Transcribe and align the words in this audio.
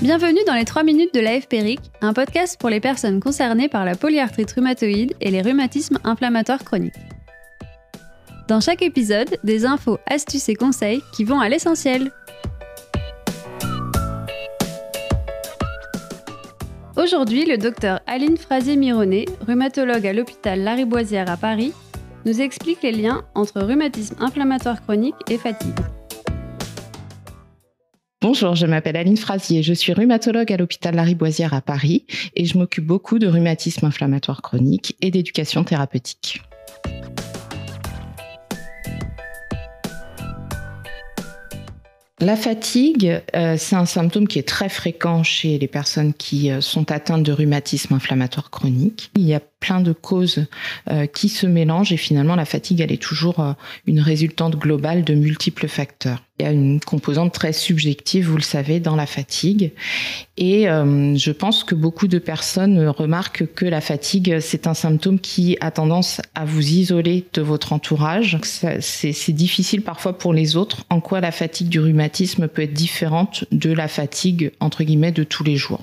Bienvenue 0.00 0.38
dans 0.46 0.54
les 0.54 0.64
3 0.64 0.84
minutes 0.84 1.12
de 1.12 1.18
l'AFPRIC, 1.18 1.80
un 2.02 2.12
podcast 2.12 2.56
pour 2.60 2.70
les 2.70 2.78
personnes 2.78 3.18
concernées 3.18 3.68
par 3.68 3.84
la 3.84 3.96
polyarthrite 3.96 4.52
rhumatoïde 4.52 5.14
et 5.20 5.32
les 5.32 5.42
rhumatismes 5.42 5.98
inflammatoires 6.04 6.62
chroniques. 6.62 6.94
Dans 8.46 8.60
chaque 8.60 8.82
épisode, 8.82 9.38
des 9.42 9.66
infos, 9.66 9.98
astuces 10.06 10.48
et 10.48 10.54
conseils 10.54 11.02
qui 11.12 11.24
vont 11.24 11.40
à 11.40 11.48
l'essentiel. 11.48 12.12
Aujourd'hui, 16.96 17.44
le 17.44 17.58
docteur 17.58 17.98
Aline 18.06 18.36
Frazier-Mironnet, 18.36 19.24
rhumatologue 19.48 20.06
à 20.06 20.12
l'hôpital 20.12 20.60
Lariboisière 20.60 21.28
à 21.28 21.36
Paris, 21.36 21.72
nous 22.24 22.40
explique 22.40 22.84
les 22.84 22.92
liens 22.92 23.24
entre 23.34 23.62
rhumatisme 23.62 24.14
inflammatoire 24.20 24.80
chronique 24.80 25.16
et 25.28 25.38
fatigue. 25.38 25.74
Bonjour, 28.30 28.54
je 28.54 28.66
m'appelle 28.66 28.98
Aline 28.98 29.16
Frazier, 29.16 29.62
je 29.62 29.72
suis 29.72 29.94
rhumatologue 29.94 30.52
à 30.52 30.58
l'hôpital 30.58 30.94
Lariboisière 30.94 31.54
à 31.54 31.62
Paris 31.62 32.04
et 32.36 32.44
je 32.44 32.58
m'occupe 32.58 32.84
beaucoup 32.84 33.18
de 33.18 33.26
rhumatisme 33.26 33.86
inflammatoire 33.86 34.42
chronique 34.42 34.94
et 35.00 35.10
d'éducation 35.10 35.64
thérapeutique. 35.64 36.42
La 42.20 42.36
fatigue, 42.36 43.22
euh, 43.34 43.54
c'est 43.56 43.76
un 43.76 43.86
symptôme 43.86 44.28
qui 44.28 44.38
est 44.38 44.46
très 44.46 44.68
fréquent 44.68 45.22
chez 45.22 45.56
les 45.56 45.68
personnes 45.68 46.12
qui 46.12 46.50
euh, 46.50 46.60
sont 46.60 46.92
atteintes 46.92 47.22
de 47.22 47.32
rhumatisme 47.32 47.94
inflammatoire 47.94 48.50
chronique. 48.50 49.10
Plein 49.60 49.80
de 49.80 49.92
causes 49.92 50.46
euh, 50.90 51.06
qui 51.06 51.28
se 51.28 51.46
mélangent 51.46 51.92
et 51.92 51.96
finalement 51.96 52.36
la 52.36 52.44
fatigue, 52.44 52.80
elle 52.80 52.92
est 52.92 53.02
toujours 53.02 53.40
euh, 53.40 53.52
une 53.86 54.00
résultante 54.00 54.56
globale 54.56 55.04
de 55.04 55.14
multiples 55.14 55.68
facteurs. 55.68 56.22
Il 56.38 56.44
y 56.44 56.48
a 56.48 56.52
une 56.52 56.78
composante 56.78 57.32
très 57.32 57.52
subjective, 57.52 58.28
vous 58.28 58.36
le 58.36 58.42
savez, 58.42 58.78
dans 58.78 58.94
la 58.94 59.06
fatigue. 59.06 59.72
Et 60.36 60.68
euh, 60.68 61.16
je 61.16 61.32
pense 61.32 61.64
que 61.64 61.74
beaucoup 61.74 62.06
de 62.06 62.18
personnes 62.18 62.86
remarquent 62.88 63.46
que 63.54 63.66
la 63.66 63.80
fatigue, 63.80 64.38
c'est 64.38 64.68
un 64.68 64.74
symptôme 64.74 65.18
qui 65.18 65.56
a 65.60 65.72
tendance 65.72 66.20
à 66.36 66.44
vous 66.44 66.64
isoler 66.64 67.26
de 67.34 67.42
votre 67.42 67.72
entourage. 67.72 68.38
C'est 68.42 69.32
difficile 69.32 69.82
parfois 69.82 70.16
pour 70.16 70.32
les 70.32 70.54
autres. 70.56 70.84
En 70.90 71.00
quoi 71.00 71.20
la 71.20 71.32
fatigue 71.32 71.68
du 71.68 71.80
rhumatisme 71.80 72.46
peut 72.46 72.62
être 72.62 72.72
différente 72.72 73.44
de 73.50 73.72
la 73.72 73.88
fatigue, 73.88 74.52
entre 74.60 74.84
guillemets, 74.84 75.12
de 75.12 75.24
tous 75.24 75.42
les 75.42 75.56
jours? 75.56 75.82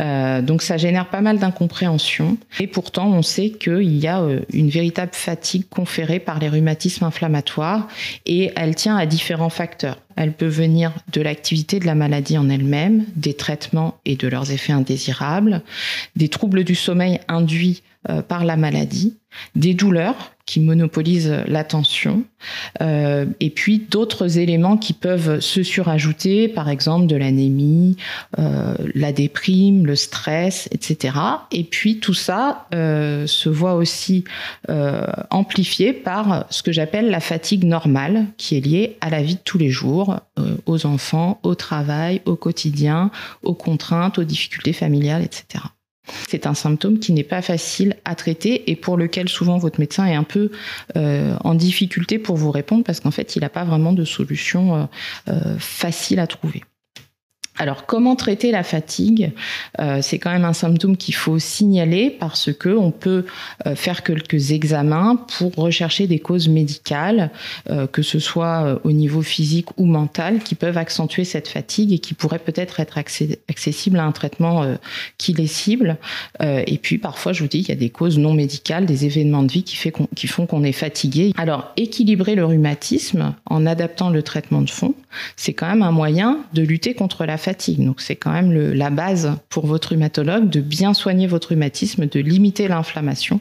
Euh, 0.00 0.42
donc 0.42 0.62
ça 0.62 0.76
génère 0.76 1.08
pas 1.08 1.20
mal 1.20 1.38
d'incompréhension. 1.38 2.36
Et 2.60 2.66
pourtant, 2.66 3.08
on 3.12 3.22
sait 3.22 3.50
qu'il 3.50 3.96
y 3.96 4.06
a 4.06 4.20
euh, 4.20 4.40
une 4.52 4.68
véritable 4.68 5.12
fatigue 5.14 5.68
conférée 5.68 6.18
par 6.18 6.38
les 6.38 6.48
rhumatismes 6.48 7.04
inflammatoires 7.04 7.88
et 8.26 8.52
elle 8.56 8.74
tient 8.74 8.96
à 8.96 9.06
différents 9.06 9.50
facteurs. 9.50 9.98
Elle 10.16 10.32
peut 10.32 10.46
venir 10.46 10.92
de 11.12 11.20
l'activité 11.20 11.78
de 11.78 11.86
la 11.86 11.94
maladie 11.94 12.38
en 12.38 12.48
elle-même, 12.48 13.04
des 13.16 13.34
traitements 13.34 13.98
et 14.04 14.16
de 14.16 14.28
leurs 14.28 14.50
effets 14.50 14.72
indésirables, 14.72 15.62
des 16.16 16.28
troubles 16.28 16.64
du 16.64 16.74
sommeil 16.74 17.20
induits 17.28 17.82
euh, 18.10 18.20
par 18.20 18.44
la 18.44 18.56
maladie, 18.56 19.16
des 19.54 19.74
douleurs 19.74 20.32
qui 20.44 20.58
monopolisent 20.58 21.44
l'attention, 21.46 22.24
euh, 22.80 23.26
et 23.38 23.48
puis 23.48 23.78
d'autres 23.78 24.38
éléments 24.38 24.76
qui 24.76 24.92
peuvent 24.92 25.38
se 25.38 25.62
surajouter, 25.62 26.48
par 26.48 26.68
exemple 26.68 27.06
de 27.06 27.14
l'anémie, 27.14 27.96
euh, 28.40 28.74
la 28.96 29.12
déprime, 29.12 29.86
le 29.86 29.94
stress, 29.94 30.68
etc. 30.72 31.16
Et 31.52 31.62
puis 31.62 32.00
tout 32.00 32.12
ça 32.12 32.66
se 32.72 33.48
voit 33.48 33.74
aussi 33.74 34.24
amplifié 35.30 35.92
par 35.92 36.46
ce 36.50 36.64
que 36.64 36.72
j'appelle 36.72 37.08
la 37.08 37.20
fatigue 37.20 37.62
normale, 37.62 38.26
qui 38.36 38.56
est 38.56 38.60
liée 38.60 38.96
à 39.00 39.10
la 39.10 39.22
vie 39.22 39.36
de 39.36 39.40
tous 39.44 39.58
les 39.58 39.70
jours, 39.70 40.01
euh, 40.10 40.56
aux 40.66 40.86
enfants, 40.86 41.40
au 41.42 41.54
travail, 41.54 42.22
au 42.24 42.36
quotidien, 42.36 43.10
aux 43.42 43.54
contraintes, 43.54 44.18
aux 44.18 44.24
difficultés 44.24 44.72
familiales, 44.72 45.22
etc. 45.22 45.64
C'est 46.28 46.46
un 46.46 46.54
symptôme 46.54 46.98
qui 46.98 47.12
n'est 47.12 47.22
pas 47.22 47.42
facile 47.42 47.96
à 48.04 48.14
traiter 48.14 48.70
et 48.70 48.76
pour 48.76 48.96
lequel 48.96 49.28
souvent 49.28 49.58
votre 49.58 49.78
médecin 49.78 50.04
est 50.06 50.14
un 50.14 50.24
peu 50.24 50.50
euh, 50.96 51.36
en 51.44 51.54
difficulté 51.54 52.18
pour 52.18 52.36
vous 52.36 52.50
répondre 52.50 52.82
parce 52.84 53.00
qu'en 53.00 53.12
fait, 53.12 53.36
il 53.36 53.40
n'a 53.40 53.48
pas 53.48 53.64
vraiment 53.64 53.92
de 53.92 54.04
solution 54.04 54.88
euh, 55.28 55.56
facile 55.58 56.18
à 56.18 56.26
trouver. 56.26 56.62
Alors, 57.58 57.84
comment 57.84 58.16
traiter 58.16 58.50
la 58.50 58.62
fatigue? 58.62 59.32
Euh, 59.78 59.98
C'est 60.00 60.18
quand 60.18 60.30
même 60.30 60.46
un 60.46 60.54
symptôme 60.54 60.96
qu'il 60.96 61.14
faut 61.14 61.38
signaler 61.38 62.08
parce 62.08 62.50
que 62.52 62.70
on 62.70 62.90
peut 62.90 63.26
euh, 63.66 63.74
faire 63.74 64.02
quelques 64.02 64.52
examens 64.52 65.16
pour 65.38 65.54
rechercher 65.56 66.06
des 66.06 66.18
causes 66.18 66.48
médicales, 66.48 67.30
euh, 67.68 67.86
que 67.86 68.00
ce 68.00 68.18
soit 68.18 68.80
au 68.84 68.92
niveau 68.92 69.20
physique 69.20 69.68
ou 69.76 69.84
mental, 69.84 70.40
qui 70.42 70.54
peuvent 70.54 70.78
accentuer 70.78 71.24
cette 71.24 71.46
fatigue 71.46 71.92
et 71.92 71.98
qui 71.98 72.14
pourraient 72.14 72.38
peut-être 72.38 72.80
être 72.80 72.96
accessibles 72.96 73.98
à 73.98 74.04
un 74.04 74.12
traitement 74.12 74.76
qui 75.18 75.34
les 75.34 75.46
cible. 75.46 75.98
Et 76.40 76.78
puis, 76.78 76.98
parfois, 76.98 77.32
je 77.32 77.42
vous 77.42 77.48
dis, 77.48 77.58
il 77.58 77.68
y 77.68 77.72
a 77.72 77.76
des 77.76 77.90
causes 77.90 78.18
non 78.18 78.32
médicales, 78.32 78.86
des 78.86 79.04
événements 79.04 79.42
de 79.42 79.52
vie 79.52 79.62
qui, 79.62 79.78
qui 80.14 80.26
font 80.26 80.46
qu'on 80.46 80.62
est 80.64 80.72
fatigué. 80.72 81.32
Alors, 81.36 81.72
équilibrer 81.76 82.34
le 82.34 82.44
rhumatisme 82.44 83.34
en 83.46 83.66
adaptant 83.66 84.10
le 84.10 84.22
traitement 84.22 84.62
de 84.62 84.70
fond, 84.70 84.94
c'est 85.36 85.52
quand 85.52 85.68
même 85.68 85.82
un 85.82 85.90
moyen 85.90 86.38
de 86.54 86.62
lutter 86.62 86.94
contre 86.94 87.24
la 87.24 87.36
fatigue. 87.42 87.84
Donc 87.84 88.00
c'est 88.00 88.16
quand 88.16 88.32
même 88.32 88.52
la 88.72 88.90
base 88.90 89.32
pour 89.48 89.66
votre 89.66 89.90
rhumatologue 89.90 90.48
de 90.48 90.60
bien 90.60 90.94
soigner 90.94 91.26
votre 91.26 91.48
rhumatisme, 91.48 92.06
de 92.06 92.20
limiter 92.20 92.68
l'inflammation 92.68 93.40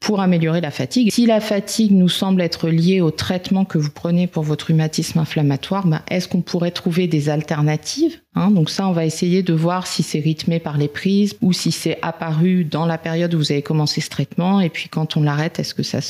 pour 0.00 0.20
améliorer 0.20 0.60
la 0.60 0.70
fatigue. 0.70 1.10
Si 1.10 1.26
la 1.26 1.40
fatigue 1.40 1.92
nous 1.92 2.08
semble 2.08 2.42
être 2.42 2.68
liée 2.68 3.00
au 3.00 3.10
traitement 3.10 3.64
que 3.64 3.78
vous 3.78 3.90
prenez 3.90 4.26
pour 4.26 4.42
votre 4.42 4.66
rhumatisme 4.66 5.18
inflammatoire, 5.18 5.86
ben, 5.86 6.02
est-ce 6.10 6.28
qu'on 6.28 6.42
pourrait 6.42 6.70
trouver 6.70 7.06
des 7.06 7.28
alternatives 7.28 8.20
Hein, 8.38 8.52
donc 8.52 8.70
ça, 8.70 8.86
on 8.86 8.92
va 8.92 9.04
essayer 9.04 9.42
de 9.42 9.52
voir 9.52 9.88
si 9.88 10.04
c'est 10.04 10.20
rythmé 10.20 10.60
par 10.60 10.78
les 10.78 10.86
prises 10.86 11.36
ou 11.40 11.52
si 11.52 11.72
c'est 11.72 11.98
apparu 12.02 12.64
dans 12.64 12.86
la 12.86 12.96
période 12.96 13.34
où 13.34 13.38
vous 13.38 13.50
avez 13.50 13.62
commencé 13.62 14.00
ce 14.00 14.10
traitement. 14.10 14.60
Et 14.60 14.68
puis 14.68 14.88
quand 14.88 15.16
on 15.16 15.22
l'arrête, 15.22 15.58
est-ce 15.58 15.74
que 15.74 15.82
ça 15.82 16.00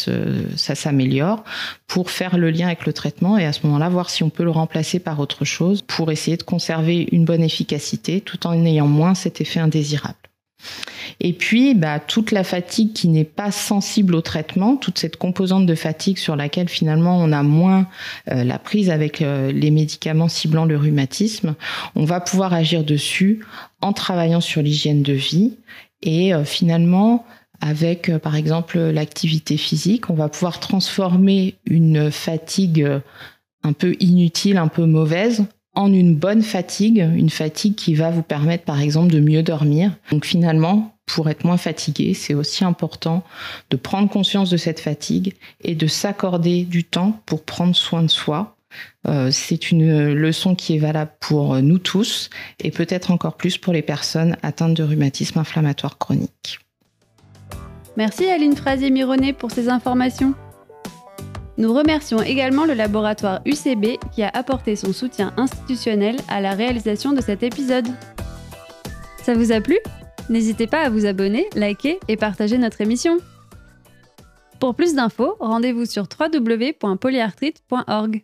s'améliore 0.75 1.43
pour 1.87 2.11
faire 2.11 2.37
le 2.37 2.51
lien 2.51 2.67
avec 2.67 2.85
le 2.85 2.93
traitement? 2.93 3.39
Et 3.39 3.47
à 3.47 3.55
ce 3.55 3.67
moment-là 3.67 3.89
voir 3.89 4.11
si 4.11 4.25
on 4.25 4.31
peut 4.31 4.45
le 4.45 4.51
remplacer 4.51 4.99
par 4.99 5.21
autre 5.21 5.47
chose 5.47 5.81
pour 5.81 6.13
essayer 6.13 6.37
de 6.37 6.43
conserver 6.43 7.09
une 7.13 7.25
bonne 7.29 7.43
efficacité 7.43 8.23
tout 8.23 8.47
en 8.47 8.65
ayant 8.65 8.89
moins 8.89 9.15
cet 9.15 9.43
effet 9.43 9.61
indésirable. 9.61 10.17
Et 11.21 11.33
puis, 11.33 11.75
bah, 11.75 12.01
toute 12.01 12.33
la 12.33 12.45
fatigue 12.45 12.93
qui 12.93 13.09
n'est 13.09 13.25
pas 13.25 13.51
sensible 13.51 14.15
au 14.15 14.21
traitement, 14.21 14.77
toute 14.77 14.99
cette 14.99 15.17
composante 15.17 15.67
de 15.67 15.75
fatigue 15.75 16.19
sur 16.19 16.37
laquelle 16.37 16.69
finalement 16.69 17.19
on 17.19 17.33
a 17.33 17.43
moins 17.43 17.87
euh, 18.31 18.45
la 18.45 18.59
prise 18.59 18.91
avec 18.91 19.23
euh, 19.23 19.53
les 19.53 19.71
médicaments 19.71 20.29
ciblant 20.29 20.65
le 20.65 20.77
rhumatisme, 20.77 21.55
on 21.95 22.05
va 22.05 22.21
pouvoir 22.21 22.55
agir 22.55 22.85
dessus 22.85 23.45
en 23.81 23.93
travaillant 23.93 24.41
sur 24.41 24.63
l'hygiène 24.63 25.03
de 25.03 25.13
vie 25.13 25.57
et 26.03 26.35
euh, 26.35 26.45
finalement 26.45 27.25
avec 27.61 28.17
par 28.19 28.37
exemple 28.37 28.79
l'activité 28.79 29.57
physique, 29.57 30.11
on 30.11 30.15
va 30.15 30.29
pouvoir 30.29 30.61
transformer 30.61 31.57
une 31.67 32.13
fatigue 32.13 32.89
un 33.65 33.73
peu 33.73 33.97
inutile, 33.99 34.59
un 34.59 34.69
peu 34.69 34.87
mauvaise 34.87 35.45
en 35.79 35.93
une 35.93 36.17
bonne 36.17 36.43
fatigue, 36.43 37.09
une 37.15 37.31
fatigue 37.31 37.77
qui 37.77 37.95
va 37.95 38.11
vous 38.11 38.23
permettre 38.23 38.65
par 38.65 38.81
exemple 38.81 39.13
de 39.13 39.21
mieux 39.21 39.45
dormir. 39.45 39.93
Donc 40.11 40.25
finalement, 40.25 40.93
pour 41.07 41.31
être 41.31 41.45
moins 41.45 41.57
fatigué, 41.57 42.15
c'est 42.15 42.35
aussi 42.35 42.65
important 42.65 43.23
de 43.71 43.77
prendre 43.77 44.11
conscience 44.11 44.51
de 44.51 44.57
cette 44.57 44.81
fatigue 44.81 45.35
et 45.63 45.77
de 45.77 45.87
s'accorder 45.87 46.65
du 46.65 46.83
temps 46.83 47.23
pour 47.27 47.45
prendre 47.45 47.77
soin 47.77 48.03
de 48.03 48.09
soi. 48.09 48.57
Euh, 49.07 49.31
c'est 49.31 49.71
une 49.71 50.13
leçon 50.15 50.57
qui 50.57 50.75
est 50.75 50.81
valable 50.81 51.13
pour 51.21 51.55
nous 51.63 51.79
tous 51.79 52.29
et 52.59 52.73
peut-être 52.73 53.13
encore 53.13 53.37
plus 53.37 53.57
pour 53.57 53.73
les 53.73 53.83
personnes 53.83 54.37
atteintes 54.43 54.75
de 54.75 54.83
rhumatisme 54.83 55.39
inflammatoire 55.39 55.97
chronique. 55.97 56.59
Merci 57.97 58.29
Aline 58.29 58.57
Frazier-Mironnet 58.57 59.33
pour 59.33 59.53
ces 59.53 59.69
informations. 59.69 60.35
Nous 61.59 61.75
remercions 61.75 62.23
également 62.23 62.65
le 62.67 62.75
laboratoire 62.75 63.41
UCB 63.45 63.99
qui 64.13 64.23
a 64.23 64.31
apporté 64.33 64.77
son 64.77 64.93
soutien 64.93 65.35
institutionnel 65.37 66.17
à 66.29 66.41
la 66.41 66.53
réalisation 66.53 67.13
de 67.13 67.21
cet 67.21 67.43
épisode. 67.43 67.89
Ça 69.25 69.35
vous 69.35 69.51
a 69.51 69.61
plu? 69.61 69.77
N'hésitez 70.31 70.69
pas 70.69 70.83
à 70.83 70.89
vous 70.89 71.05
abonner, 71.05 71.49
liker 71.57 71.99
et 72.07 72.17
partager 72.17 72.59
notre 72.59 72.81
émission. 72.81 73.19
Pour 74.61 74.77
plus 74.77 74.95
d'infos, 74.95 75.35
rendez-vous 75.41 75.85
sur 75.85 76.07
www.polyarthrite.org. 76.19 78.23